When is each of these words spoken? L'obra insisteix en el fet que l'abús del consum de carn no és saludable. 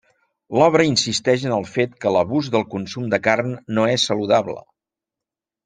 L'obra 0.59 0.85
insisteix 0.91 1.45
en 1.49 1.53
el 1.57 1.67
fet 1.73 1.93
que 2.05 2.15
l'abús 2.17 2.49
del 2.57 2.67
consum 2.73 3.13
de 3.13 3.21
carn 3.29 3.55
no 3.79 3.87
és 3.99 4.07
saludable. 4.13 4.59